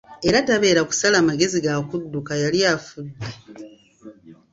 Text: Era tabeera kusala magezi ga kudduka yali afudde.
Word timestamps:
Era 0.29 0.39
tabeera 0.47 0.81
kusala 0.89 1.27
magezi 1.29 1.57
ga 1.65 1.73
kudduka 1.89 2.33
yali 2.43 2.59
afudde. 2.75 3.17